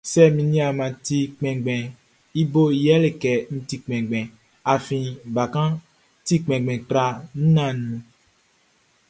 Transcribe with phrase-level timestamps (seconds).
[0.11, 1.93] Sɛ min ɲinmaʼn ti kpinngbinʼn,
[2.41, 4.25] i boʼn yɛle kɛ n ti kpinngbin,
[4.73, 5.79] afin bakanʼn
[6.25, 7.05] ti kpinngbin tra
[7.53, 8.03] nanninʼn.